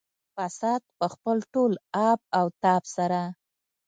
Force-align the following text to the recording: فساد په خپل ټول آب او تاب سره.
فساد 0.35 0.81
په 0.97 1.05
خپل 1.13 1.37
ټول 1.53 1.71
آب 2.09 2.19
او 2.37 2.45
تاب 2.63 2.83
سره. 2.95 3.21